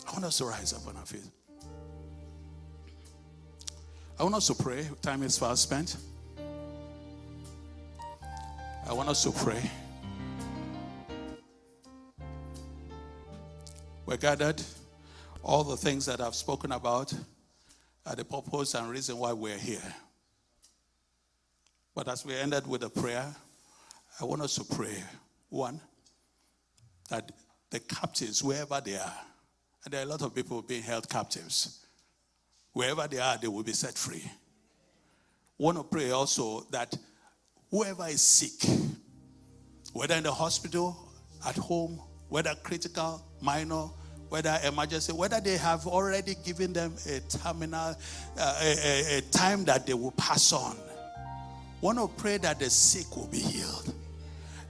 [0.06, 1.22] I want us to rise up on our feet.
[4.20, 4.86] I want us to pray.
[5.02, 5.96] Time is fast spent.
[8.90, 9.70] I want us to pray.
[14.08, 14.62] We're gathered.
[15.44, 17.14] All the things that I've spoken about
[18.06, 19.94] are the purpose and reason why we're here.
[21.94, 23.36] But as we ended with a prayer,
[24.22, 25.04] I want us to pray.
[25.50, 25.82] One,
[27.10, 27.34] that
[27.70, 29.14] the captives, wherever they are,
[29.84, 31.86] and there are a lot of people being held captives,
[32.72, 34.24] wherever they are, they will be set free.
[35.58, 36.98] want to pray also that
[37.70, 38.70] whoever is sick,
[39.92, 40.98] whether in the hospital,
[41.46, 42.00] at home,
[42.30, 43.90] whether critical, minor,
[44.30, 47.96] whether emergency, whether they have already given them a terminal,
[48.38, 50.76] uh, a, a, a time that they will pass on.
[51.82, 53.94] Want to pray that the sick will be healed.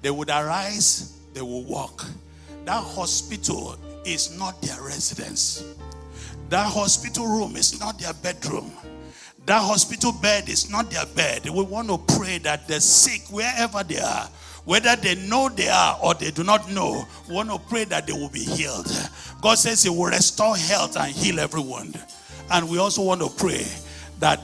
[0.01, 2.05] They would arise, they will walk.
[2.65, 5.63] That hospital is not their residence.
[6.49, 8.71] That hospital room is not their bedroom.
[9.45, 11.49] That hospital bed is not their bed.
[11.49, 14.29] We want to pray that the sick, wherever they are,
[14.67, 18.05] whether they know they are or they do not know, we want to pray that
[18.05, 18.91] they will be healed.
[19.41, 21.93] God says He will restore health and heal everyone.
[22.51, 23.65] And we also want to pray
[24.19, 24.41] that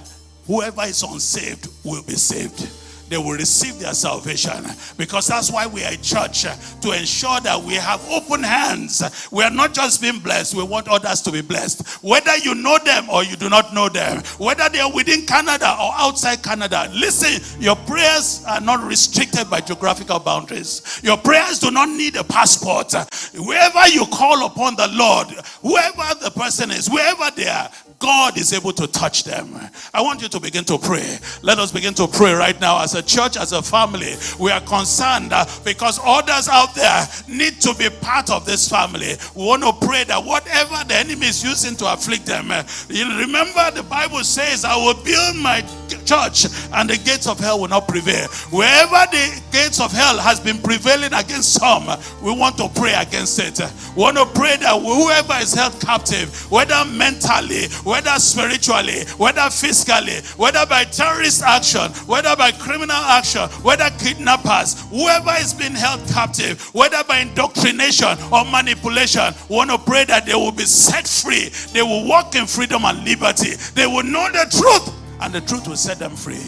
[0.47, 2.71] whoever is unsaved will be saved.
[3.13, 4.65] They will receive their salvation.
[4.97, 9.03] Because that's why we are a church eh, to ensure that we have open hands.
[9.31, 12.03] We are not just being blessed, we want others to be blessed.
[12.03, 15.77] Whether you know them or you do not know them, whether they are within Canada
[15.79, 20.99] or outside Canada, listen, your prayers are not restricted by geographical boundaries.
[21.03, 22.93] Your prayers do not need a passport.
[23.35, 25.27] Wherever you call upon the Lord,
[25.61, 27.69] whoever the person is, wherever they are,
[28.03, 29.55] God is able to touch them.
[29.93, 31.17] I want you to begin to pray.
[31.41, 34.15] Let us begin to pray right now as a church, as a family.
[34.37, 39.13] We are concerned uh, because others out there need to be part of this family.
[39.37, 43.71] We want to pray that whatever the enemy is using to afflict them, uh, remember
[43.71, 45.61] the Bible says, I will build my
[46.03, 48.27] church and the gates of hell will not prevail.
[48.51, 51.87] Wherever the gates of hell has been prevailing against some,
[52.21, 53.59] we want to pray against it.
[53.95, 60.17] We want to pray that whoever is held captive, whether mentally, whether spiritually, whether physically,
[60.35, 66.73] whether by terrorist action, whether by criminal action, whether kidnappers, whoever is being held captive,
[66.73, 71.49] whether by indoctrination or manipulation, we want to pray that they will be set free.
[71.71, 73.51] They will walk in freedom and liberty.
[73.75, 74.91] They will know the truth,
[75.21, 76.41] and the truth will set them free.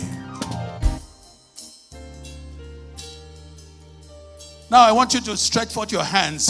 [4.71, 6.49] Now, I want you to stretch forth your hands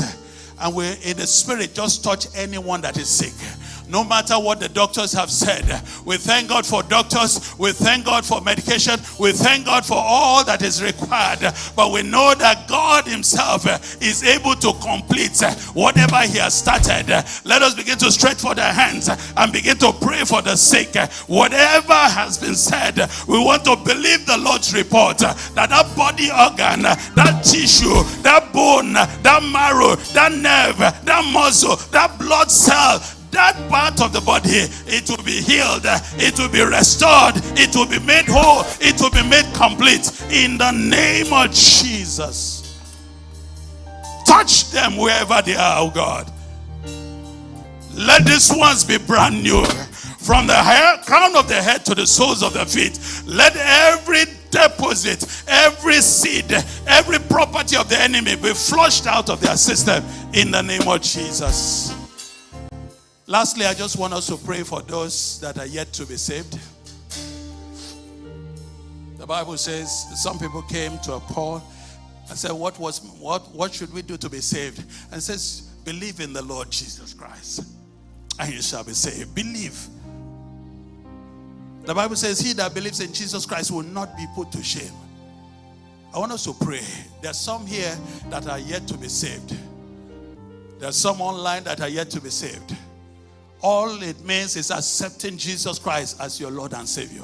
[0.61, 3.33] and we in the spirit just touch anyone that is sick
[3.89, 5.81] no matter what the doctors have said.
[6.05, 7.55] We thank God for doctors.
[7.57, 8.99] We thank God for medication.
[9.19, 11.53] We thank God for all that is required.
[11.75, 13.65] But we know that God Himself
[14.01, 15.41] is able to complete
[15.73, 17.07] whatever He has started.
[17.45, 20.95] Let us begin to stretch for the hands and begin to pray for the sick.
[21.27, 26.83] Whatever has been said, we want to believe the Lord's report that that body organ,
[26.83, 32.99] that tissue, that bone, that marrow, that nerve, that muscle, that blood cell,
[33.31, 35.83] that part of the body, it will be healed,
[36.17, 40.57] it will be restored, it will be made whole, it will be made complete in
[40.57, 42.61] the name of Jesus.
[44.25, 46.31] Touch them wherever they are, oh God.
[47.93, 49.63] Let these ones be brand new.
[50.25, 52.99] From the hair, crown of the head to the soles of the feet.
[53.27, 56.51] Let every deposit, every seed,
[56.87, 60.03] every property of the enemy be flushed out of their system
[60.33, 61.93] in the name of Jesus.
[63.27, 66.59] Lastly, I just want us to pray for those that are yet to be saved.
[69.17, 71.63] The Bible says some people came to Paul
[72.29, 74.83] and said, What was what what should we do to be saved?
[75.11, 77.63] And says, Believe in the Lord Jesus Christ,
[78.39, 79.33] and you shall be saved.
[79.33, 79.87] Believe.
[81.85, 84.93] The Bible says, He that believes in Jesus Christ will not be put to shame.
[86.13, 86.83] I want us to pray.
[87.23, 87.97] There's some here
[88.29, 89.55] that are yet to be saved.
[90.77, 92.75] There's some online that are yet to be saved.
[93.65, 97.23] All it means is accepting Jesus Christ as your Lord and Savior.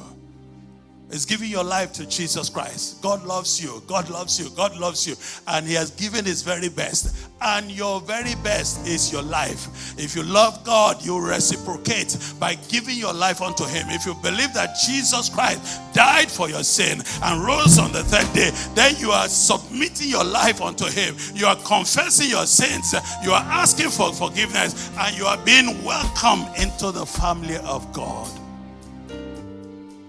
[1.12, 3.02] It's giving your life to Jesus Christ.
[3.02, 3.84] God loves you.
[3.86, 4.50] God loves you.
[4.56, 5.16] God loves you.
[5.46, 7.28] And He has given His very best.
[7.42, 10.00] And your very best is your life.
[10.00, 13.88] If you love God, you reciprocate by giving your life unto Him.
[13.90, 18.32] If you believe that Jesus Christ died for your sin and rose on the third
[18.34, 21.18] day, then you are submitting your life unto Him.
[21.34, 22.96] You are confessing your sins.
[23.22, 24.90] You are asking for forgiveness.
[24.98, 28.41] And you are being welcomed into the family of God.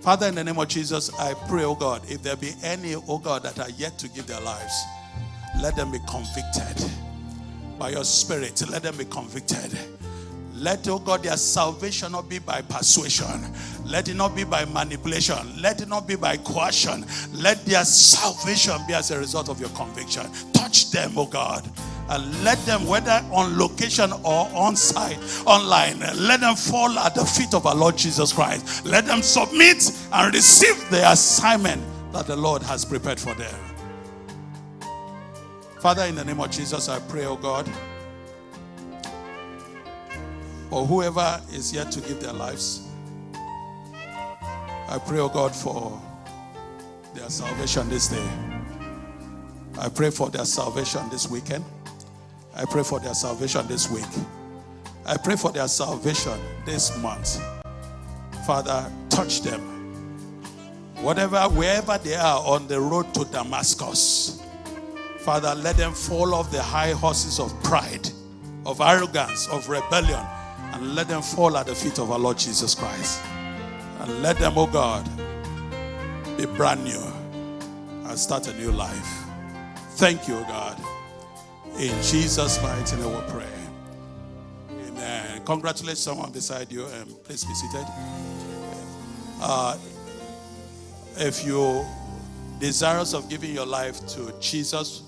[0.03, 3.19] Father, in the name of Jesus, I pray, oh God, if there be any, oh
[3.19, 4.75] God, that are yet to give their lives,
[5.61, 6.91] let them be convicted
[7.79, 8.69] by your spirit.
[8.69, 9.79] Let them be convicted.
[10.55, 13.55] Let, oh God, their salvation not be by persuasion.
[13.85, 15.63] Let it not be by manipulation.
[15.63, 17.05] Let it not be by coercion.
[17.35, 20.27] Let their salvation be as a result of your conviction.
[20.53, 21.71] Touch them, oh God
[22.09, 27.25] and let them, whether on location or on site, online, let them fall at the
[27.25, 28.85] feet of our Lord Jesus Christ.
[28.85, 31.83] Let them submit and receive the assignment
[32.13, 33.55] that the Lord has prepared for them.
[35.81, 37.69] Father, in the name of Jesus, I pray, oh God,
[40.71, 42.89] for whoever is yet to give their lives.
[44.89, 46.01] I pray, oh God, for
[47.15, 48.29] their salvation this day.
[49.79, 51.65] I pray for their salvation this weekend.
[52.55, 54.05] I pray for their salvation this week.
[55.07, 57.43] I pray for their salvation this month.
[58.47, 59.61] Father, touch them.
[61.01, 64.43] Whatever, wherever they are on the road to Damascus,
[65.19, 68.09] Father, let them fall off the high horses of pride,
[68.67, 70.25] of arrogance, of rebellion,
[70.73, 73.21] and let them fall at the feet of our Lord Jesus Christ.
[74.01, 75.09] And let them, oh God,
[76.37, 77.03] be brand new
[78.09, 79.25] and start a new life.
[79.93, 80.77] Thank you, God.
[81.79, 83.47] In Jesus' mighty name we pray.
[84.89, 85.43] Amen.
[85.45, 87.87] Congratulate someone beside you and please be seated.
[89.41, 89.77] Uh,
[91.17, 91.85] if you
[92.61, 95.03] desirous of giving your life to Jesus,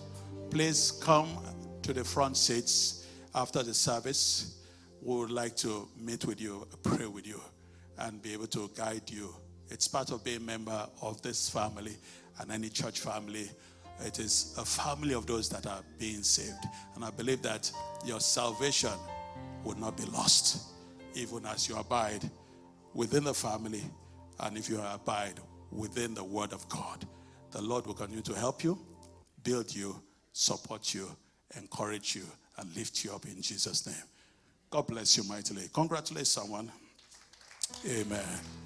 [0.50, 1.28] please come
[1.82, 4.56] to the front seats after the service.
[5.02, 7.40] We would like to meet with you, pray with you,
[7.98, 9.34] and be able to guide you.
[9.68, 11.96] It's part of being a member of this family
[12.40, 13.50] and any church family.
[14.00, 16.64] It is a family of those that are being saved.
[16.94, 17.70] And I believe that
[18.04, 18.92] your salvation
[19.64, 20.62] would not be lost,
[21.14, 22.28] even as you abide
[22.92, 23.82] within the family
[24.40, 25.40] and if you abide
[25.70, 27.06] within the Word of God.
[27.52, 28.78] The Lord will continue to help you,
[29.42, 30.00] build you,
[30.32, 31.08] support you,
[31.56, 32.24] encourage you,
[32.58, 33.96] and lift you up in Jesus' name.
[34.70, 35.68] God bless you mightily.
[35.72, 36.70] Congratulate someone.
[37.88, 38.63] Amen.